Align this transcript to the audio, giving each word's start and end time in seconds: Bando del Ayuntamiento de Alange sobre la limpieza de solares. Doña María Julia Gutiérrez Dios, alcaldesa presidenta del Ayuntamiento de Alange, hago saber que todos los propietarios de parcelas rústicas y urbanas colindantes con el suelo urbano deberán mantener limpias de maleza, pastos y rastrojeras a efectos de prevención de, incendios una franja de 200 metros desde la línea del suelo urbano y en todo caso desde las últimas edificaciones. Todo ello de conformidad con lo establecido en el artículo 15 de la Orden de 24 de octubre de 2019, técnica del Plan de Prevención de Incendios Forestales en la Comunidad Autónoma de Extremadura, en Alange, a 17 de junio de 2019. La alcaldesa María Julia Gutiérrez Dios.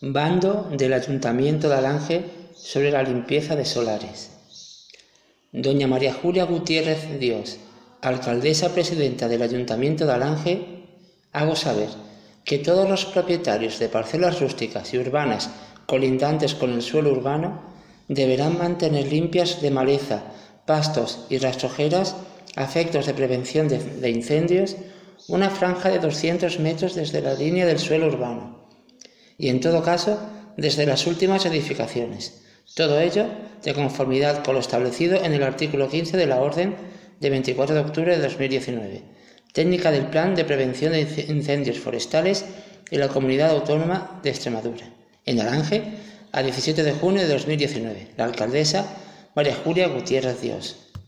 Bando 0.00 0.68
del 0.76 0.92
Ayuntamiento 0.92 1.68
de 1.68 1.76
Alange 1.76 2.24
sobre 2.56 2.90
la 2.90 3.04
limpieza 3.04 3.54
de 3.54 3.64
solares. 3.64 4.30
Doña 5.52 5.86
María 5.86 6.12
Julia 6.12 6.44
Gutiérrez 6.44 7.20
Dios, 7.20 7.58
alcaldesa 8.02 8.74
presidenta 8.74 9.28
del 9.28 9.42
Ayuntamiento 9.42 10.04
de 10.04 10.12
Alange, 10.12 10.66
hago 11.32 11.54
saber 11.54 11.88
que 12.44 12.58
todos 12.58 12.88
los 12.88 13.04
propietarios 13.04 13.78
de 13.78 13.88
parcelas 13.88 14.40
rústicas 14.40 14.92
y 14.92 14.98
urbanas 14.98 15.48
colindantes 15.86 16.54
con 16.54 16.72
el 16.72 16.82
suelo 16.82 17.12
urbano 17.12 17.62
deberán 18.08 18.58
mantener 18.58 19.06
limpias 19.06 19.62
de 19.62 19.70
maleza, 19.70 20.24
pastos 20.66 21.24
y 21.30 21.38
rastrojeras 21.38 22.16
a 22.56 22.64
efectos 22.64 23.06
de 23.06 23.14
prevención 23.14 23.68
de, 23.68 24.10
incendios 24.10 24.74
una 25.28 25.50
franja 25.50 25.88
de 25.88 26.00
200 26.00 26.58
metros 26.58 26.96
desde 26.96 27.22
la 27.22 27.34
línea 27.34 27.64
del 27.64 27.78
suelo 27.78 28.08
urbano 28.08 28.63
y 29.38 29.48
en 29.48 29.60
todo 29.60 29.82
caso 29.82 30.18
desde 30.56 30.86
las 30.86 31.06
últimas 31.06 31.46
edificaciones. 31.46 32.42
Todo 32.74 33.00
ello 33.00 33.26
de 33.62 33.74
conformidad 33.74 34.42
con 34.44 34.54
lo 34.54 34.60
establecido 34.60 35.22
en 35.22 35.32
el 35.32 35.42
artículo 35.42 35.88
15 35.88 36.16
de 36.16 36.26
la 36.26 36.40
Orden 36.40 36.76
de 37.20 37.30
24 37.30 37.74
de 37.74 37.80
octubre 37.80 38.16
de 38.16 38.22
2019, 38.22 39.02
técnica 39.52 39.90
del 39.90 40.06
Plan 40.06 40.34
de 40.34 40.44
Prevención 40.44 40.92
de 40.92 41.26
Incendios 41.28 41.78
Forestales 41.78 42.44
en 42.90 43.00
la 43.00 43.08
Comunidad 43.08 43.50
Autónoma 43.50 44.20
de 44.22 44.30
Extremadura, 44.30 44.88
en 45.26 45.40
Alange, 45.40 45.82
a 46.32 46.42
17 46.42 46.82
de 46.82 46.92
junio 46.92 47.22
de 47.22 47.28
2019. 47.28 48.08
La 48.16 48.24
alcaldesa 48.24 48.86
María 49.34 49.54
Julia 49.54 49.88
Gutiérrez 49.88 50.40
Dios. 50.40 50.90